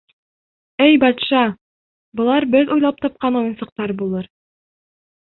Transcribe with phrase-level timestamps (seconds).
[0.85, 1.41] —Эй батша,
[2.21, 4.31] былар беҙ уйлап тапҡан уйынсыҡтар булыр.